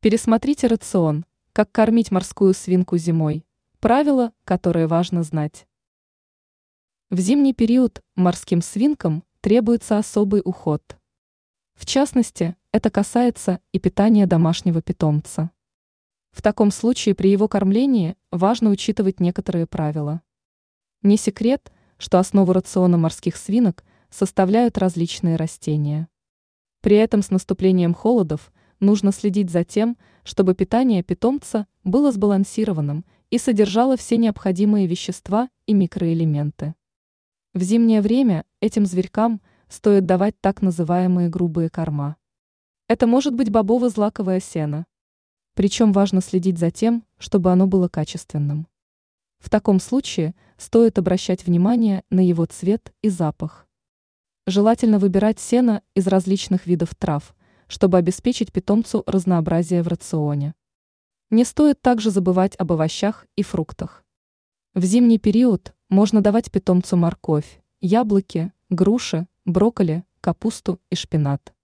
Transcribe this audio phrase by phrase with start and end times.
[0.00, 3.44] Пересмотрите рацион, как кормить морскую свинку зимой.
[3.80, 5.66] Правила, которые важно знать.
[7.10, 10.96] В зимний период морским свинкам требуется особый уход.
[11.74, 15.50] В частности, это касается и питания домашнего питомца.
[16.30, 20.22] В таком случае при его кормлении важно учитывать некоторые правила.
[21.02, 26.06] Не секрет, что основу рациона морских свинок составляют различные растения.
[26.82, 33.38] При этом с наступлением холодов нужно следить за тем, чтобы питание питомца было сбалансированным и
[33.38, 36.74] содержало все необходимые вещества и микроэлементы.
[37.54, 42.16] В зимнее время этим зверькам стоит давать так называемые грубые корма.
[42.88, 44.86] Это может быть бобово-злаковое сено.
[45.54, 48.66] Причем важно следить за тем, чтобы оно было качественным.
[49.38, 53.66] В таком случае стоит обращать внимание на его цвет и запах.
[54.46, 57.34] Желательно выбирать сено из различных видов трав,
[57.68, 60.54] чтобы обеспечить питомцу разнообразие в рационе.
[61.30, 64.04] Не стоит также забывать об овощах и фруктах.
[64.74, 71.54] В зимний период можно давать питомцу морковь, яблоки, груши, брокколи, капусту и шпинат.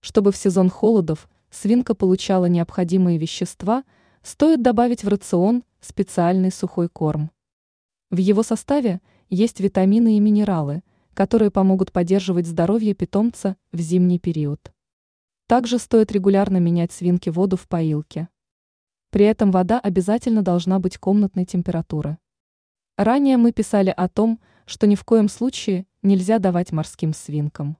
[0.00, 3.84] Чтобы в сезон холодов свинка получала необходимые вещества,
[4.22, 7.30] стоит добавить в рацион специальный сухой корм.
[8.10, 10.82] В его составе есть витамины и минералы,
[11.14, 14.72] которые помогут поддерживать здоровье питомца в зимний период.
[15.48, 18.28] Также стоит регулярно менять свинке воду в поилке.
[19.08, 22.18] При этом вода обязательно должна быть комнатной температуры.
[22.98, 27.78] Ранее мы писали о том, что ни в коем случае нельзя давать морским свинкам.